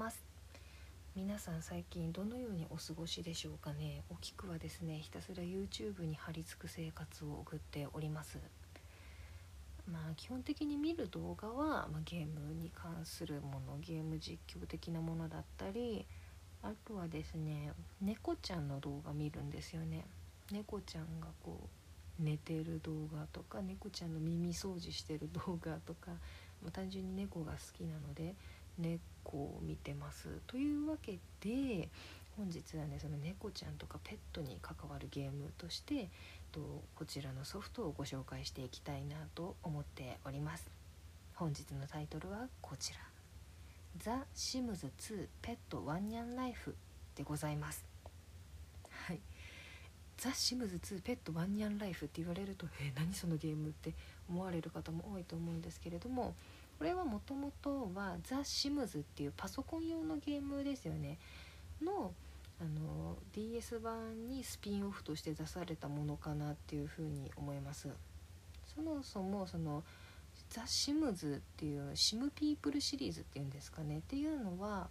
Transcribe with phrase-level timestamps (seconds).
[0.00, 0.24] ます。
[1.14, 4.02] 皆さん最近どのようにお過ごしでしょうかね？
[4.08, 8.38] おきくはですねひたすら YouTube に張り付く生活を送っております。
[9.86, 16.06] まあ基本的に見る動画は、まあ、ゲームに関するものゲーム実況的なものだったり
[16.62, 20.06] あとはですね猫ちゃんの動画見るんですよね。
[20.50, 21.58] 猫ちゃんがこ
[22.18, 26.12] う寝てる動画とか猫ちゃんの耳掃除してる動画とか、
[26.64, 28.34] ま、単純に猫が好きなので
[28.80, 30.28] 猫を見てます。
[30.46, 31.88] というわけで
[32.36, 36.08] 本日はねその猫ちゃんとかペットに関わるゲームとして
[36.52, 36.60] と
[36.94, 40.66] こちらのソフトをご紹介していきたいなと思っております。
[41.34, 42.98] 本日のタイトルはこちら
[43.96, 46.74] 「ザ・シムズ2ペットワンニャンライフ」
[47.16, 47.84] でございます。
[48.90, 49.20] はい。
[50.16, 53.94] ザ・シムズ2ペットワンニャンライフって言われるとえー、何そのゲームって
[54.28, 56.34] 思われる方も多いと思うんですけれども
[56.80, 61.18] これはもともとはザ・シムズっていうパソコン用のゲームですよね。
[61.82, 62.10] の
[62.58, 67.88] あの DS 版にスピンオフとして出されたものかなっていうふうに思います。
[68.74, 69.84] そもそもその
[70.48, 73.98] ザ・シムズっていうシムピープルシリーズっていうんですかね。
[73.98, 74.88] っていうのは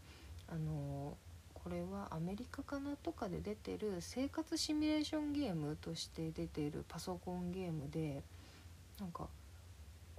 [0.47, 1.17] あの
[1.55, 8.21] これはアメリカかなとかで出てる生活シミュレーションゲームとして出てるパソコンゲームで
[8.99, 9.27] なんか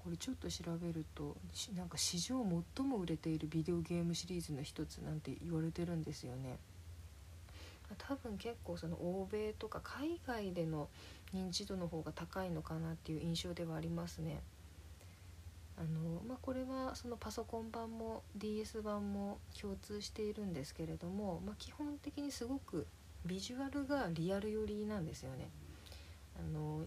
[0.03, 1.37] これちょっと調べると
[1.77, 2.45] なんか史上
[2.77, 6.59] 最も売れているビデオゲームシリーズの一つなんて言われてるんですよね。
[7.99, 10.89] 多分結構その欧米とか海外での
[11.35, 14.43] 認知度の方が高いのかなっていう印象ではありますね。
[15.77, 22.87] あのまあ、これはそのパソコン版も DS 版も共通しているんですけれども、まあ、基本的にすごく
[23.25, 25.49] ビジュアルがリアル寄りなんですよね。
[26.39, 26.87] あの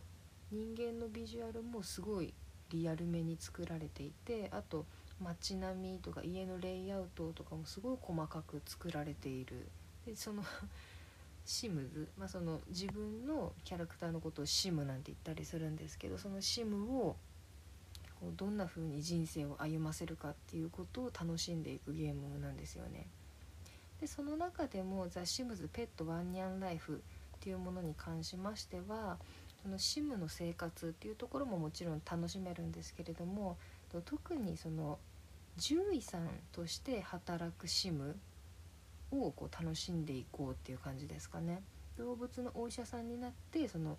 [0.52, 2.34] 人間のビジュアルもすごい
[2.74, 4.86] リアルめに作られていてあと
[5.22, 9.68] 街並みとか家のレイアウトとかもすごい細かく作られている
[10.06, 10.44] でその
[11.46, 17.16] シムズ、まあ、その自分のキャラクターのことをシムなんて言ったりするんですけどそのシムを
[18.20, 23.08] こうどんな風に人生を歩ませるかっていうことを楽しんでいくゲームなんですよね。
[24.00, 27.02] でその中でも「ザ・シムズ・ペット・ワンニャン・ライフ」
[27.38, 29.18] っていうものに関しましては
[29.64, 33.58] そのシムの生活っていうところももちろん楽しめるんですけれども
[34.06, 35.00] 特にその
[35.62, 38.18] 獣医さんとして働くシム
[39.12, 41.62] をこう楽しんでいこうっていう感じですかね。
[41.98, 43.98] 動物のお医者さんになってその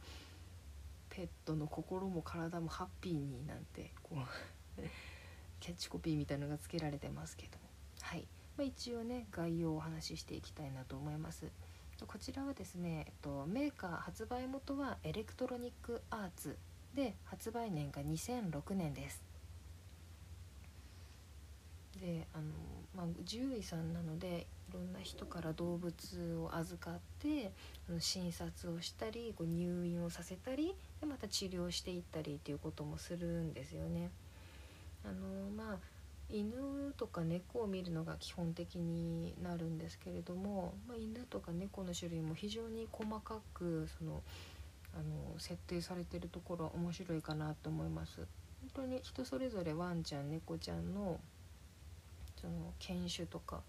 [1.10, 4.82] ペットの心も体もハッピーになんてこう
[5.60, 7.64] キャッチコピーみたいのがつけられてますけども。
[8.00, 8.26] はい、
[8.56, 11.46] まあ、一応ね概要をお話ししていきたいなと思います。
[12.06, 16.56] こちらはですね、えっと、メーカー発売元はエレクトロニックアーツ
[16.94, 19.22] で発売年が2006年です
[22.00, 22.44] であの、
[22.94, 27.52] まあ、獣医さんなのでいろんな人から動物を預かって
[28.00, 34.10] 診察をしたりこう入院をさせたりでまた治療していったりっていうこともするんですよね。
[35.04, 35.93] あのまあ
[36.34, 44.20] 犬とか猫を見るのが基本的になるんですけれども、まあ、犬とか猫の種類も非常に細かくその
[44.94, 48.16] あの設定されてるところは面白いかなと思います。
[48.16, 48.26] 本
[48.74, 51.20] 当に人それぞれワンちゃん猫ちゃんの
[52.40, 53.60] その犬種とか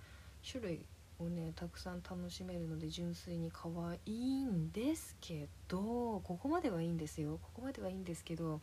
[0.50, 0.86] 種類
[1.20, 8.62] をねたくさん楽しめるので純粋に可愛いんですけどここまではいいんですよここまではいいんですけど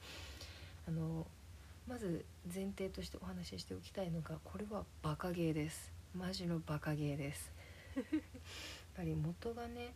[0.87, 1.27] あの
[1.89, 5.91] まず前提としてお話ししておきたいのがこれはバカゲーです。
[6.17, 7.51] マジのバカゲーです。
[7.97, 8.05] やっ
[8.97, 9.95] ぱり元がね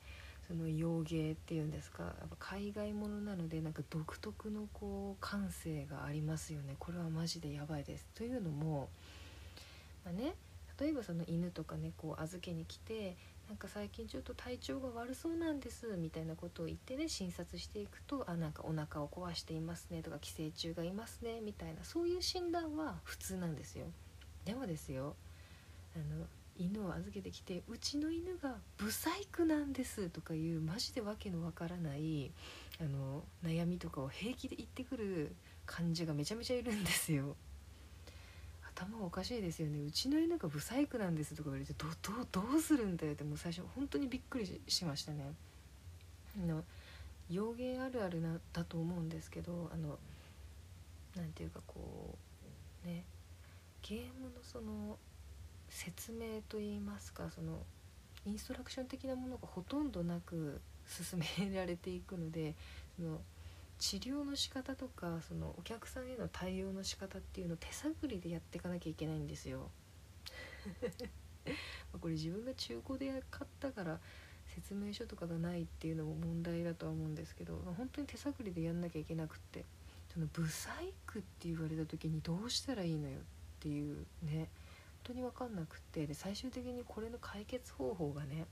[0.48, 6.74] その洋芸っていうんですかやっぱ海外ものなのでなんか独特のこう感性がありますよね。
[6.78, 8.06] これはマジでやばいです。
[8.14, 8.88] というのも
[10.04, 10.34] まあね
[10.80, 13.16] 例えばその犬とか猫を預けに来て
[13.48, 23.86] なんか最近ちょっと体調が悪そうなんですみたいなことを言ってね診察していくとあなんかお腹を壊していますねとか寄生虫がいますねみたいなそういう診断は普通なんですよ
[24.44, 25.14] でもですよ
[25.94, 26.26] あの
[26.58, 32.32] 犬を預けてきて「うちの犬がブサイクなんです」とかいうマジでわけのわからない
[32.80, 37.36] あの悩みとかを平気で言ってくる患者がめちゃめちゃいるんですよ。
[38.76, 39.80] 頭おかしいですよね。
[39.80, 45.32] うちの犬がブサイクなんですとか言われてどどどうするんだよってもう最初本当にびっくりしましたね。
[46.38, 46.62] あの
[47.30, 49.98] 幼芸あるあるなだと思うんですけどあの
[51.16, 52.14] なんていうかこ
[52.84, 53.04] うね
[53.82, 54.98] ゲームのその
[55.68, 57.58] 説明といいますかその
[58.26, 62.54] インストラクション的なものがほとんどなく進められていくので
[62.96, 63.20] その
[63.78, 69.70] 治療の仕方とかそのお客さんへの対応の仕方っていうのを手探りでやっていかなきゃいけないんですよ。
[72.00, 74.00] これ自分が中古で買ったから
[74.48, 79.64] 説明書とかがないっていうのも問題だとは思うんですけど本当に手探りでやんなきゃいけなくって
[80.12, 83.22] そのブサイクって言われた時にどうしたらいいのよっ
[83.60, 84.48] ていうね
[85.04, 88.46] 本当に分かんなくってで最終的にこれの解決方法がね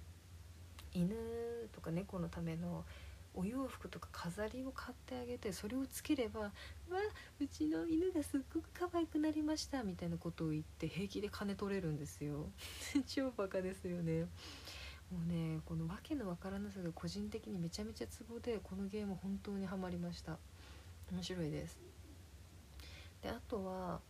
[0.92, 1.16] 犬
[1.72, 2.84] とか猫のための
[3.34, 6.40] お洋服とか飾りを買ってあげてそれをつければ
[6.88, 7.00] 「わ
[7.40, 12.50] うちの犬がすっごく可愛くなりました」みたいなことを言って平気で金取れるんですよ。
[13.06, 14.28] 超バカですよね。
[15.10, 20.38] もうねこの訳のわからなさが個人的にめちゃめちゃツボでこのゲーム本当にハマりました。
[21.10, 21.78] 面白いです。
[23.22, 24.00] であとは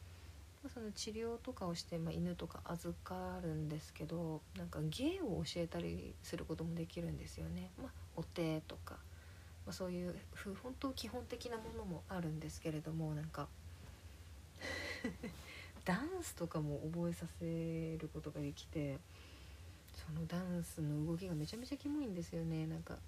[0.68, 8.96] その治療とかをして、まあ、犬とか預かるんですけどなんか芸を教えたりすることもできるんですよね、まあ、お手とか。
[9.66, 10.14] まあ、そういう
[10.62, 13.48] 本当基本的なものもあるんですけれどもなんか
[15.84, 18.98] ダンスとかも覚えさせることができて
[19.94, 22.66] そのダンスの動きがめちゃめちゃキモいんですよね。
[22.66, 22.98] なんか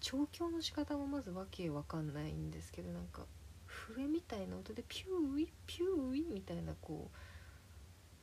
[0.00, 3.26] 調教の仕方もまずわけわかんないんですけどなんか
[3.66, 7.16] 笛みたいな音でピューイピューイみたいなこう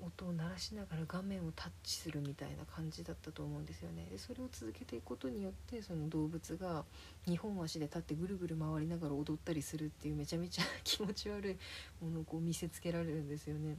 [0.05, 6.83] 音を鳴らしながら画面をタッチするみたいな感じだったと思うんですよねでそれを続けていくことによってその動物が
[7.27, 11.57] 2本足で立ってぐるぐる回りながら踊ったりするっていうめちゃめちゃ気持ち悪い
[12.03, 13.77] ものをこう見せつけられるんですよね。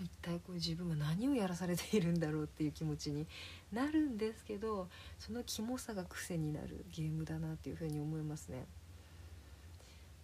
[0.00, 3.26] 一体こう自分が何をやらされているんだろうっていう気持ちに
[3.72, 4.88] なるんですけど
[5.18, 8.64] そのキモさが癖になるゲームだなっていうふうに思いますね。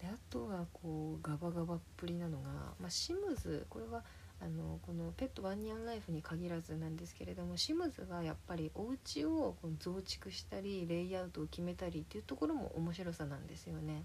[0.00, 2.48] であとはこうガバガバっぷりなのが、
[2.80, 4.02] まあ、シムズこれは
[4.40, 14.04] あのこのペットワンニャンライフに限らずなんですけれどもシムズはやっぱりお家をこ増築したりレイアウトを決めたりっていうところも面白さなんですよね。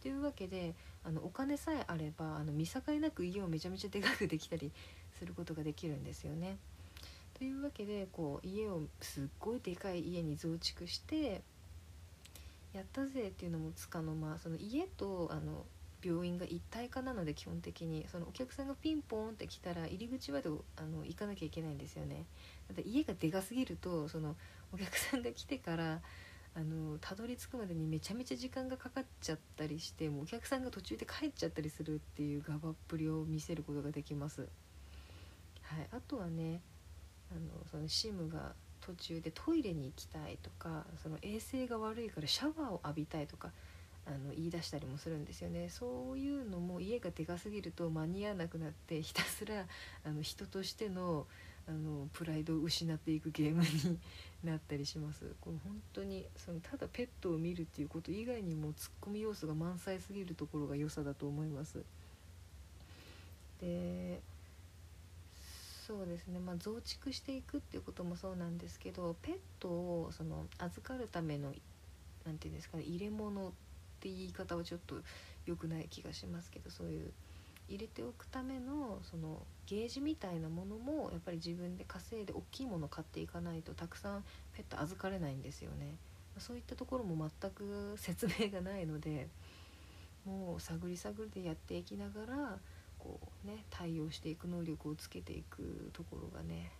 [0.00, 4.70] というわけであのお金さえあればあの見境なく家をめちゃめちゃでかくできたり
[5.18, 6.58] することができるんですよね。
[7.38, 11.42] というわけでこう家をすっごいでかい家に増築して
[12.72, 15.64] やったぜっていうのもつかの間その家とあの
[16.04, 22.26] 病院が一体化なので基本的にそのお客さんがピンポンって来たら入り口まであの行かなきゃいけないんですよね。
[22.68, 24.36] だって家がでかすぎるとその
[24.72, 26.00] お客さんが来てから
[26.56, 34.42] あのたどり着くまでにめちゃめちゃ時間がかかっちゃったりしてもうお客さんが途中で帰っちゃったりするっていうガバっぷりを見せることができます。
[35.62, 36.60] はい、あとはね
[37.30, 37.40] あの
[37.70, 43.50] そのシムが途中でトイレに行きたいとかその衛生が悪いからシャワーを浴びたいとか
[44.06, 45.68] あの言い出したりもするんですよね。
[45.70, 49.66] そういうのも家がでかすぎると間に合わなくなってひたすら
[50.04, 51.26] あの人としての
[51.66, 53.98] あのプライドを失っていくゲームに
[54.44, 55.24] なったりします。
[55.40, 61.82] これ本当にそのただペットを見るっていうこと以外にもツッコミ要素が満載すぎるところが良さだと思います。
[63.62, 64.20] で
[65.86, 66.38] そうですね。
[66.38, 71.54] まあ増築していくっていうこともそうなんですけどペットをその預かるための
[72.26, 73.52] 何て言うんですかね入れ物
[74.04, 74.96] って言い方はちょっと
[75.46, 77.10] 良くない気がしますけどそういう
[77.68, 85.96] 入れておくためのそのゲージみたいなものもやっぱり自分で稼いで大きいもの買っていかないとたくさんペット預かれないんですよね。
[86.36, 89.28] そういったところも全く説明がないので
[90.26, 92.58] もう探り探りでやっていきながら
[92.98, 96.72] こうね対応していく能力をつけていくところがね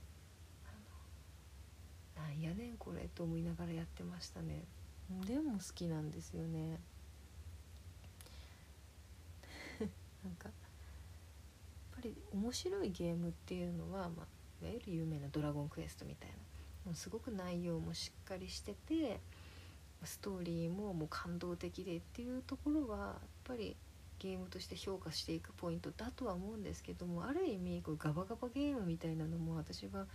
[2.16, 4.64] なんやねんこれと思いながらやってましたね。
[5.26, 6.80] でも好きなんですよね。
[10.24, 10.52] なんかやっ
[11.94, 16.36] ぱり面白いゲームっていうのは、まあ、いわゆる有名な「ドラゴンクエスト」みたいな
[16.86, 19.20] もうすごく内容もしっかりしてて
[20.04, 23.76] ストーリーももう感動的でっていうところはやっぱり
[24.18, 30.06] ゲームとして評価していくポイントだとは思うんですけどもある意味こうガバガバゲームみたいなのも私は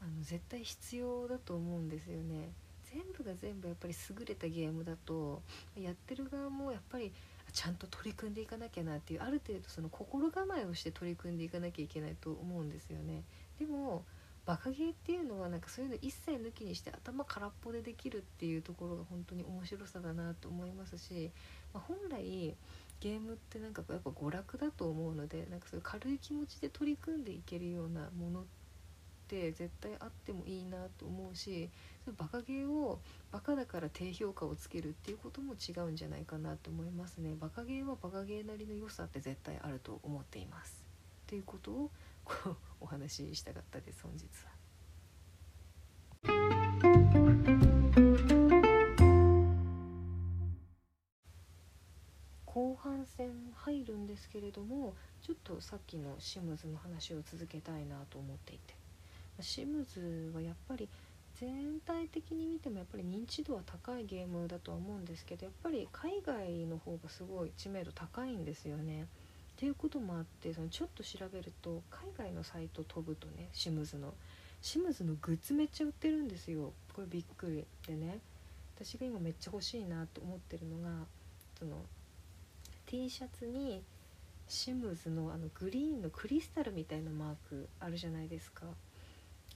[0.00, 2.52] あの絶対必要だと思うんですよね。
[2.92, 5.42] 全部が全部やっぱり優れたゲームだと
[5.76, 7.12] やってる側もやっぱり
[7.58, 13.24] ちゃんと取り組んでいかなきゃなっていうある程度その心構えをして取り組んでいかなきゃいけないと思うんですよね。
[13.58, 14.04] でも
[14.46, 21.32] バカゲーっていうのはなんかそういうの一切抜きにして頭空っぽでできるっていうところが本当に面白さだなと思いますし、
[21.74, 22.54] まあ、本来
[23.00, 28.57] ゲームってなんかやっぱ娯楽だと思うのでなんかそういう軽い気持ちで取り組んでいけるようなものって
[29.36, 31.68] 絶対あってもいいなと思うし
[32.16, 32.98] バカゲーを
[33.30, 37.34] バカだから低評価をつけるっていうことも違うんじゃないかなと思いますね。
[37.38, 40.84] バカゲーはバカゲーなりの良さって絶対あると思っています。
[41.26, 41.90] ということを
[42.24, 44.58] こうお話ししたかったです本日は。
[52.46, 58.87] 後半戦入るんですけれどもちょっとさっきのシムズの話を続けたいなと思っていて。
[59.42, 60.88] シムズはやっぱり
[61.40, 69.02] 全体的に見てもやっぱり認知度は高いゲームだとは思うんですけどやっぱり海外の方がすごい知名度高いんですよね。
[69.02, 69.06] っ
[69.56, 74.14] ていうこともあってそのちょっと調べると海外のサイト飛ぶとねシムズの
[74.62, 76.72] シムズのグッズめっちゃ売ってるんですよ。
[76.94, 78.18] これびっくりでね。
[78.76, 81.04] 私が今めっちゃ欲しいなと思ってるのが
[81.58, 81.76] その
[82.86, 83.82] T シャツに
[84.46, 88.66] シムズのあのグリーンのクリスタルみたいなマークあるじゃないですか。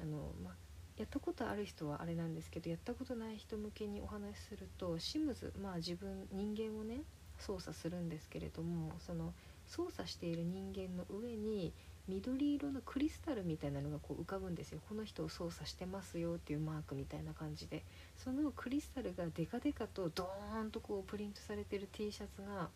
[0.01, 0.55] あの、まあ、
[0.97, 7.03] やったことある人はあれなんですけどやったことない人向けにお話しするとシムズまあ自分人間をね
[7.39, 9.33] 操作するんですけれどもその
[9.67, 11.73] 操作している人間の上に
[12.09, 14.81] 緑色のクリスタルみたいなのがこう浮かぶんですよ。
[14.89, 17.85] この人を操作してますよっていうマークみたいな感じで。
[18.17, 22.69] そのクリスタルがデカデカとドーンとこうプリントされてる T シャツが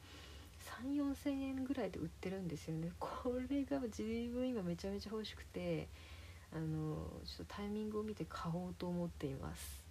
[0.84, 2.92] 3 4 0 0 0円ぐらいで売ってるんですよね。
[3.00, 5.88] これが自分今めちゃめちゃ欲しくて
[6.52, 9.82] あのちょっとタイミングを見て買おうと思っています。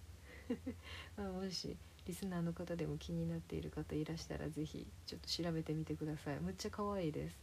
[1.16, 6.40] まあ、もしリスナーの方でも気になっている方いらしたら是非ちょっと調べてみてください。
[6.40, 7.36] むっちゃ可愛いです、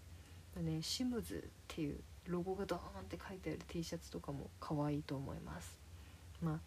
[0.56, 5.78] まあ、ね、シムズっていうロゴがドーンって書いてある T シャツとかも可愛いと思います。
[6.42, 6.60] まあ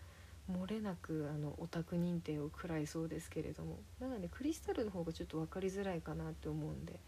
[0.52, 3.78] 漏れなくあのオタク認定を食らいそうですけれども。
[3.98, 7.00] だからねクリスタルの方がちょっと分かりづらいかなって思うんで、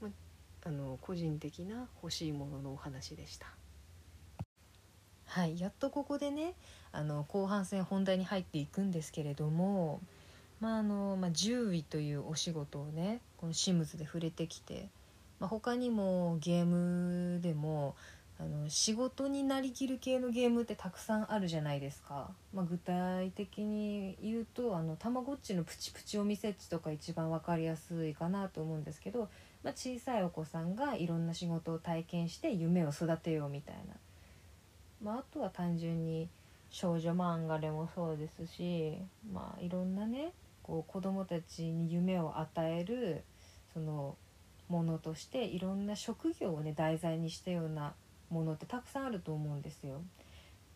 [0.00, 0.10] ま
[0.64, 3.57] あの個人的な欲しいもののお話でした。
[5.28, 6.54] はいやっとここでね
[6.90, 10.00] あの後半戦本題に入っていくんですけれども、
[10.58, 14.88] まああのまあ、獣医というお仕事をねこのシムズで触れてきて、
[15.38, 17.94] まあ、他にもゲームでも
[18.40, 29.28] あの仕事になりきる系のゲームってたくさんあるじゃないですか、まあ、具体的に言うとあのたまごっちのプチプチお店っちとか一番分かりやすいかなと思うんですけど、
[29.62, 33.94] まあ、小さいお子さんがいろんな仕事を体験して夢を育てようみたいな
[35.02, 36.28] まあ、あとは単純に
[36.70, 38.98] 少女漫画でもそうですし、
[39.32, 43.22] まあ、いろんなねこう子供たちに夢を与える
[43.72, 44.16] その
[44.68, 47.94] ものとしていろんな職業をね題材にしたような
[48.30, 50.02] ものってたくさんあると思うんですよ。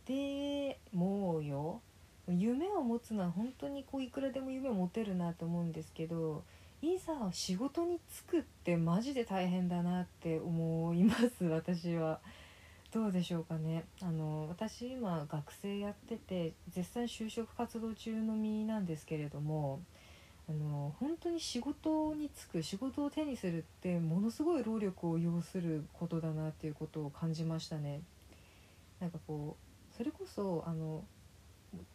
[0.07, 1.81] でもうよ
[2.29, 6.43] 夢を持つのは本当にこういくらでも夢を持てるなと思うんですけど
[6.81, 12.21] いざ仕事に就くってマジで大変だなって思います私は。
[12.93, 19.81] どうでしょうかねあの私今学生やってて絶賛就職活動中の身なんですけれども
[20.47, 28.03] あの本当に仕事に就く仕事を手にするってものすごい労力を要することだなっていうことを感じましたね。
[29.01, 31.03] なんかこうそれこそあの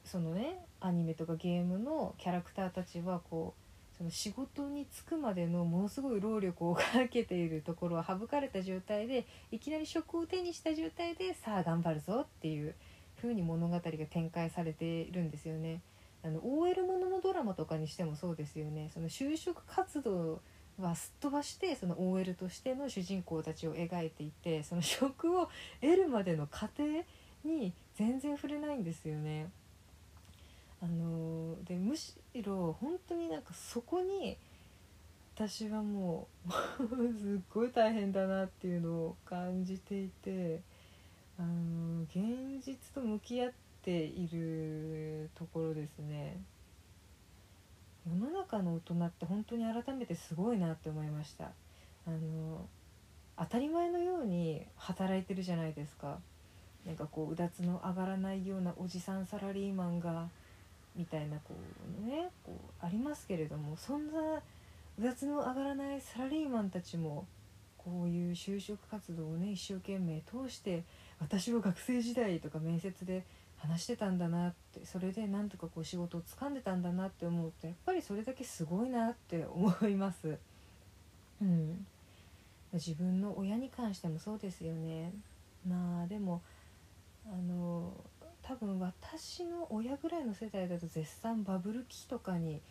[0.03, 3.66] そのねアニメとかゲームのキャラクターたちはこう
[3.97, 12.75] その仕事に就くまでのものすごい労力をかけているところは省かれた状態でいきなり職を手にした状態でさあ頑張るぞっていう
[13.19, 15.81] 風に物語が展開されているんですよね。
[16.23, 18.91] あの OL もののドラマとかにしてもそうですよね。
[18.93, 20.41] その就職活動
[20.79, 25.49] はすっ飛ばしてその OL としての主人公たちを描いていてその職を
[25.81, 26.87] 得るまでの過程
[27.43, 29.49] に全然触れないんですよね。
[30.81, 32.13] あのでむし
[32.43, 34.37] ろ本当になんかそこに
[35.35, 36.51] 私はもう
[37.19, 40.61] すっごい大変だなっていうのを感じていて
[41.39, 43.51] あの現実と向き合っ
[43.83, 46.41] ているところですね。
[48.07, 51.51] 世の中の大人って本当に改めてすごいなって思いました。
[52.07, 52.67] あの
[53.37, 56.19] 当たり前のように働いてるじゃないですか。
[56.85, 60.29] なんかこううだつの上がらないようなおじさんサラリーマンが
[60.97, 61.55] みたいなこ
[62.03, 64.41] うねこうありますけれどもそんな
[64.99, 67.27] うだつの上がらないサラリーマンたちも
[67.77, 70.83] こういう就職活動をね一生懸命通して
[71.19, 73.23] 私は学生時代とか面接で
[73.57, 80.37] 話してたんだなってそれでなんとかこう仕事を掴んでたんだなって思うとやっぱりそれだけすごいなって思います。
[81.41, 81.85] うん、
[82.73, 85.11] 自分の親に関してもそうですよね。
[85.67, 86.41] まあでも
[87.25, 87.91] あの
[88.47, 92.61] 多分私の親ぐらいの世代だと絶賛バブル期とかに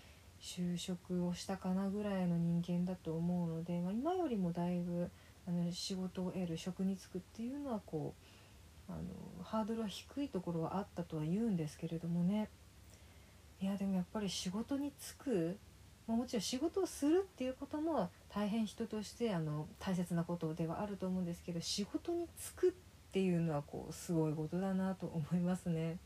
[0.40, 5.11] 就職をしたかなぐらいの人間だと思うので、まあ、今よりもだいぶ
[5.47, 8.14] あの仕事を得る職に就くっていうのはこ
[8.88, 12.49] うあのハードルは低いところはあったとは言うんですけれどもね。
[13.61, 15.59] いやでもやっぱり仕事に就く、
[16.06, 22.86] まあ、もちろん仕事をするっていうことも大変人としてあの大切なことではあると思うんですけど仕事に就くって
[23.16, 25.96] っていうのはこうすごいことだなと思いますね。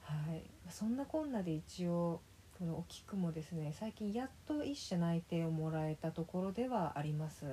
[0.00, 2.22] はい、そんなこんなで一応
[2.58, 7.44] このお菊もですね最近やっと一社内定をもらえたところではあります。
[7.44, 7.52] の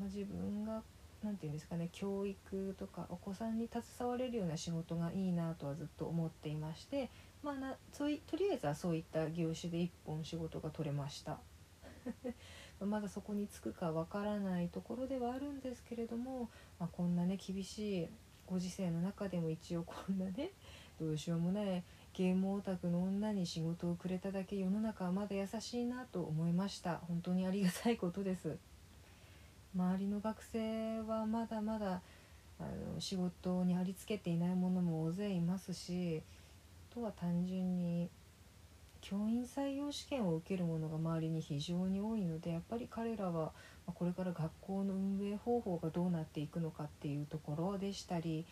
[0.00, 0.82] まあ、自分が
[1.22, 7.10] 何て言うんですかね教育とかお子さんに携われるような仕事がいいなとはずっと思っていまして
[7.42, 11.40] まあなそういとりあえずはそういった業種で1本仕事が取れました
[12.84, 18.08] まだそこに就くかわからないところではあるんですけれども、まあ、こんなね厳しい
[18.46, 20.50] ご時世の中でも一応こんなね
[21.00, 26.98] どうしようもないゲームオタクの女に仕事をくれただけ世の中はまだ優しいなと思いました。
[27.08, 28.56] 本当にありがたいことです。
[29.74, 32.00] 周りの学生はまだまだ
[32.58, 32.62] あ
[32.94, 36.22] の仕事にありつけていないものも大勢いますし
[36.88, 38.08] とは単純に
[39.08, 43.52] 教員採用試験を受けるものが周りに非常に多いのでやっぱり彼らは
[43.94, 48.44] これから学校の運営方法がどうなっていくのかっていうところでしたり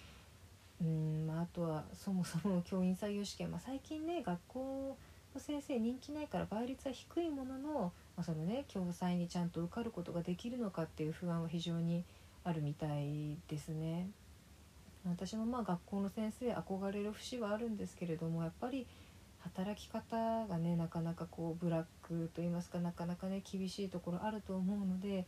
[0.81, 4.97] うん、まあ、とはそもそも教員採用試験、まあ、最近ね学校
[5.35, 12.05] の先生人気ないから倍率は低いものの、まあ、そのね共済にちゃんと受かることができるのかっていう不安は非常に
[12.45, 14.09] あるみたいですね。
[15.05, 18.87] 私もまあ学校の先生憧れる節はあるんですけれどもやっぱり
[19.45, 25.27] 働き方がねなかなかこうブラックと言いますかなかなかね厳しいところあると思うので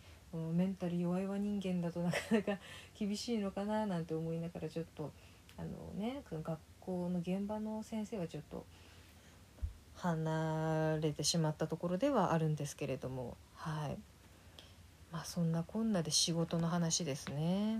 [0.54, 2.58] メンタル弱いわ人間だとなかなか
[2.98, 5.12] 厳しいのかななんて思いながらちょっと
[5.58, 8.64] あのね学校の現場の先生はちょっと
[9.94, 13.98] 離れてしまったところではあるんですけれどもはい
[15.12, 17.78] まあそんなこんなで仕事の話ですね。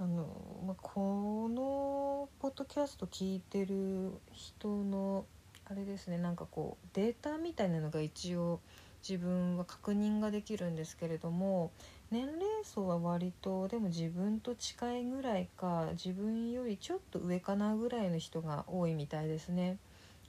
[0.00, 0.26] あの、
[0.66, 5.26] まあ、このポッドキャスト聞いてる人の
[5.66, 8.60] あれですねなんかこうデータみたいなのが一応
[9.06, 11.70] 自分は確認ができるんですけれども
[12.10, 19.76] 年齢層は割とでも自分と近いぐらいか自分よりちょっと上かなぐらいの人が多いみたいですね。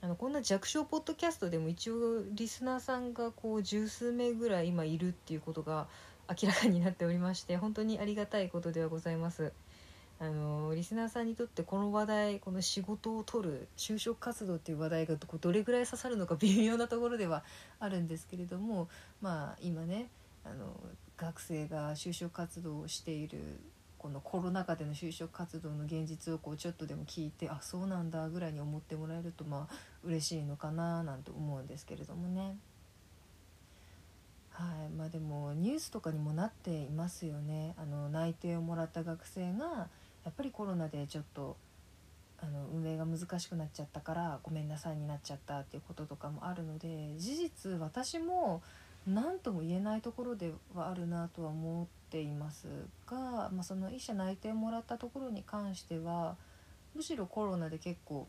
[0.02, 5.86] あのこんな弱小ポッドキャストでも一応リスナーさんがこう十数名ぐらい今いるっていうことが
[6.28, 9.52] 明らかになっておりまして本当にありがたいことではございます。
[10.22, 17.42] あのリスナーさんにとってこの話題この仕事を取る就職活動っていう話題がどれぐらい刺さるのか微妙なところでは
[17.80, 18.88] あるんですけれども
[19.20, 20.06] まあ今ね
[20.44, 20.78] あの
[21.16, 23.58] 学生が就職活動をしている
[23.98, 32.56] このコロナ禍での就職活動の現実をこうちょっとでも聞いてあそうなんだぐらいに思ってもらえるとまあ嬉しいのかななんて思うんですけれどもね。
[34.50, 39.88] はいまあ、でもニュースとかにもなっていますよねあの内定をもらった学生が
[40.24, 41.56] やっぱりコロナでちょっと
[42.40, 48.62] あの運営が難しくなっちゃったからごめんなさいになっちゃったっていうこととかもあるので事実私も
[49.06, 52.66] 何とも言えないところではあるなとは思っています
[53.06, 56.36] が、まあ、その医者内定をもらったところに関しては
[56.94, 58.26] むしろコロナで結構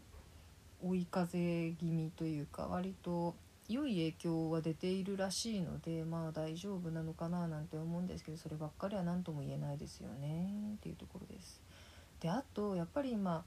[0.84, 3.36] 追い風気味というか割と
[3.70, 11.62] 良い影響は出ているらしいのでまあ大丈夫なのかななんて思うんですけどそればっかりは何とも言えないですよねっていうところです。
[12.24, 13.44] であとやっぱり今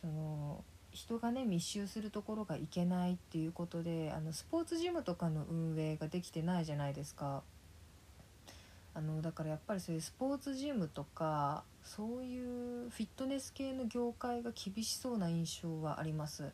[0.00, 7.42] その人がね密集するところが行けないっていうことであのスポーツジムとかの運営ができてないじゃないですか。
[8.94, 16.50] あのだからやっぱりそういうスポーツジムとかそういうフィットネス系の業界が厳しそうな印象はあります。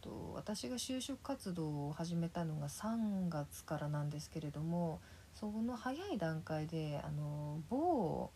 [0.00, 5.00] と私が就職活動を始めたのが3月からなんですけれども
[5.34, 8.30] その早い段階であの某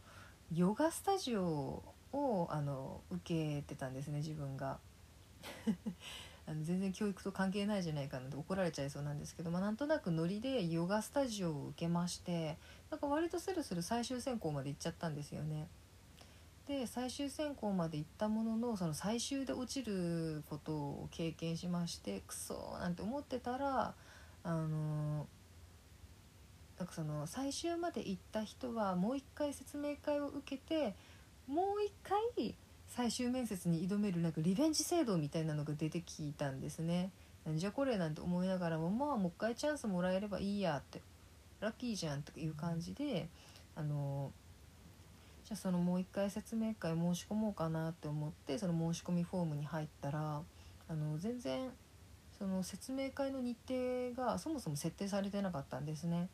[0.53, 4.79] ヨガスタジオをあの受けてたんですね自分が
[6.49, 12.57] あの全然教育と関係ないじゃないかなって怒られちゃいそうなんですけど、まあ、なんとなくノリでヨガスタジオを受けまして
[12.90, 15.66] なんか割とスルスル最終選考まで行っちゃったんですよね。
[16.69, 23.95] で最終選考まで行ったもののその最終で落ちることを経験しましてクソなんて思ってたら
[24.42, 25.29] あの
[26.77, 30.95] なんかその最終まで行った人はもう一回説明会を受けて
[31.48, 32.54] もう一回
[32.88, 37.11] 最終面接に挑めるなんかリベンジ制度みたいなのが出てきたんですね。
[37.44, 41.00] なんじゃこれなんて思いながらもまあもう一回チャンスもらえればいいやって
[41.61, 43.28] ラッキーじゃんっていう感じで
[43.76, 44.32] あの
[45.44, 50.42] じゃあそのもう一回説明会申し込もうかなって思ってその申し込みフォームに入ったら
[50.88, 51.70] あの全然
[52.37, 56.28] その説明会の日程がそもそも設定されてなかったんですね。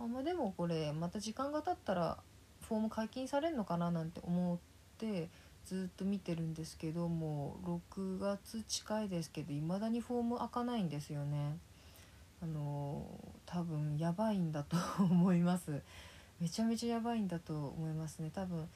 [0.00, 2.18] あまあ、でもこれまた時間が経ったら
[2.66, 4.58] フォーム解禁されるのかななんて思っ
[4.98, 5.28] て
[5.64, 11.58] ずっと見てるんですけどもう6月近いですけど未だにフォーム開かないんですよね。
[12.42, 13.04] あの
[13.46, 15.82] 多分やばいんだと思います
[16.40, 18.68] めちゃめちゃやばいんだと思いますね多分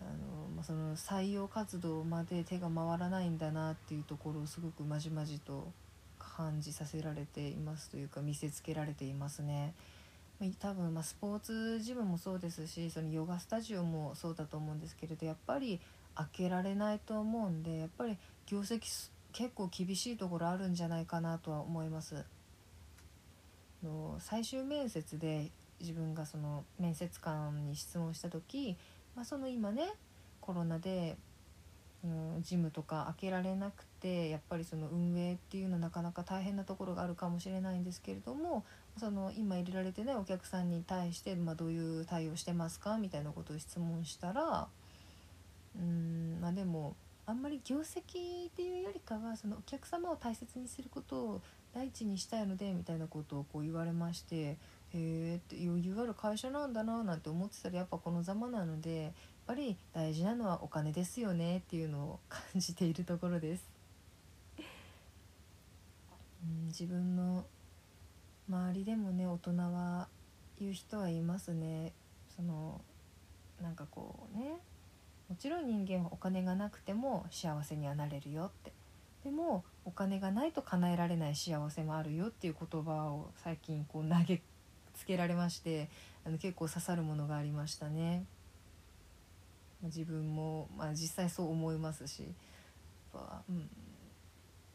[0.00, 5.70] あの、まあ、その採用活動まで手が回らないんだなっていうところをすごくまじまじと
[6.18, 9.74] 感じさせられていますというか見せつけられていますね。
[10.60, 15.80] 多分まあスポーツジムもそうですしそのヨガスタジオもそうだと思うんですけれどやっぱり
[16.14, 18.80] 開けられないと思うんでやっぱり業績
[19.32, 22.24] 結構厳しいところあるんじゃないかなとは思います。
[23.84, 28.76] の最終面接で自分がその面接官に質問した時、
[29.14, 29.92] まあ、その今ね
[30.40, 31.16] コロナで、
[32.04, 32.06] う
[32.38, 38.64] ん、ジムとか開けられなくてやっぱりその運営っていうのなかなか大変なところがあるかもしれないんですけれども
[38.98, 44.68] その今入れられてないお客さんに対して、まあ、どういう対応してますかみたいなことを質問したら
[45.76, 46.94] うんまあでも
[47.26, 51.42] あんまり業績っていうよりかはそのお客様を大切にすることを
[51.74, 54.56] 第一にしたいのでみたいなことをこう言われましてへ
[54.92, 59.12] えって余裕ある会社なんだななんて思ってたらやっぱこのざまなのでやっ
[59.46, 63.64] ぱり大事なのはお金ですよねっていうのを感じているところです。
[66.44, 67.44] うん、自分の
[68.84, 70.08] でもね大人は
[70.60, 71.92] 言う人はいますね。
[72.36, 72.80] その
[73.62, 74.56] なんかこうね
[75.28, 78.72] もちろん人間はお金がなくても幸せにはなれるよって
[79.24, 84.42] でもお金がないと叶えられない幸せもあるよっていう言葉を最近こう投げ
[84.94, 85.88] つけられまして
[86.26, 88.24] あの結構刺さるものがありましたね。
[89.82, 92.32] 自分も、まあ、実際そう思いますしやっ
[93.12, 93.68] ぱ、うん、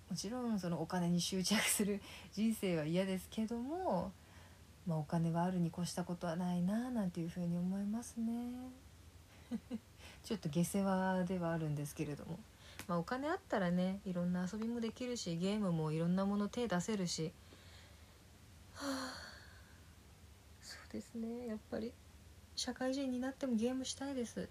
[0.09, 2.01] もちろんそのお金に執着する
[2.33, 4.11] 人生は嫌ですけども、
[4.87, 8.33] まあ、お金はあるに越したことはないななんていうふうに思いますね。
[10.23, 12.39] ちょっと下世話ではあるんですけれども。
[12.87, 17.31] まあ、お金あったらねいろんな遊びもできるしゲームもいろんなもの手出せるし
[18.73, 19.13] はあ
[20.63, 21.93] そうですねやっぱり
[22.55, 24.49] 社会人になってもゲームしたいです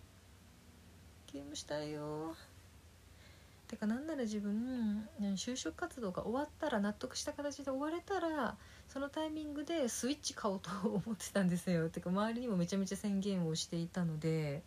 [1.32, 2.36] ゲームしたいよ
[3.68, 8.56] てかなんなら自分就職活動が終わったら納得した形で終われたら
[8.88, 11.90] そのタイミングでスイッチ買おうと思ってたんですよ。
[11.90, 14.62] てか周りにもめちゃめちゃ宣言をしていたので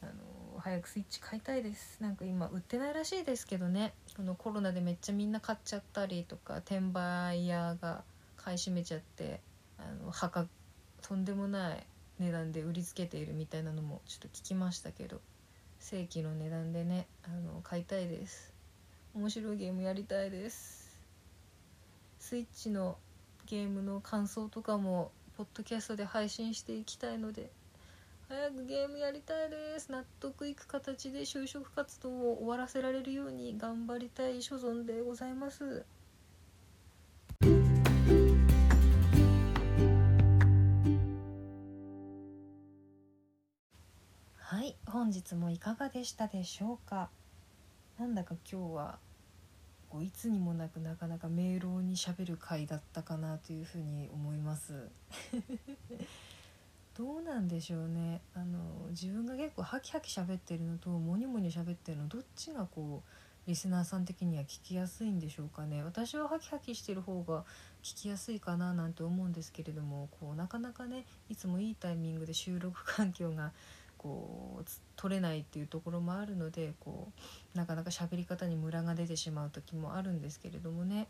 [0.00, 0.12] あの
[0.60, 1.98] 早くスイッチ買いたいです。
[2.00, 3.92] なんか今売ってないらしいですけどね。
[4.16, 8.04] このコロナでめっちゃみんな買っちゃったりとか転売屋が
[8.36, 9.40] 買い占めちゃって
[9.76, 10.46] あの墓
[11.02, 11.86] とんでもない
[12.20, 15.20] 値段で売りつけているみたいなのもちょっと聞きましたけど。
[15.80, 18.52] 正規の値段でねあの買いたいです。
[19.14, 21.00] 面白いゲームやりたいです。
[22.18, 22.98] スイッチの
[23.46, 27.50] ゲームの感想とかもポッドキャストで配信していきたいので
[28.28, 29.90] 早くゲームやりたいです。
[29.90, 35.86] 納得いく形で就職活動を終わらせられるように頑張りたい所存でございます。
[45.08, 47.08] 本日もいかがでしたでしょうか？
[47.98, 48.98] なんだか今日は
[49.88, 54.90] こういつにもなくなかなか明朗にしゃべる回だったかなというふうに思います。
[56.94, 58.20] どうなんでしょうね。
[58.34, 58.58] あの
[58.90, 65.82] 自分が結構ハキハキ喋ってるのとモニモニ喋ってるのどっちがこうリスナーさん的には聞きやすいんでしょうかね。
[65.82, 67.46] 私はハキハキしてる方が
[67.82, 73.54] 聞きやすいかななんて思うんですけれどもこうなかなかねいつもいいタイミングで収録環境が
[73.98, 74.64] こう
[74.96, 77.12] 取れないっていうところもあるのでこ
[77.54, 81.08] うなかなか喋り方にムラが出てしまう時もあるんですけれどもね。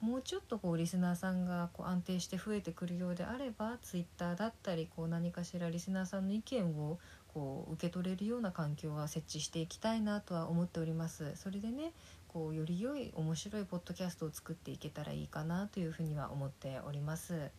[0.00, 6.98] もうちょっとこうリスナーさんがこう安定して増えてくるようであればツイッターだったりこう何かしらリスナーさんの意見を
[7.32, 11.36] こう受け取れるような環境は設置していきたいなとは思っております。
[11.36, 11.92] それでね
[12.26, 17.52] こうより良い面白いポッドキャストを作っていけたらいいかなというふうには思っております。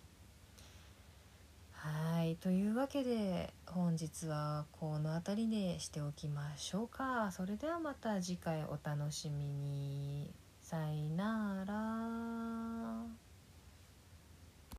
[1.83, 7.29] はいというわけで本日はこの辺りでしておきましょうか。
[7.33, 10.31] それではまた次回お楽しみに。
[10.61, 13.22] さいなら。